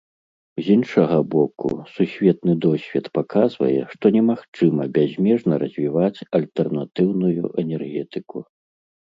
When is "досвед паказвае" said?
2.65-3.77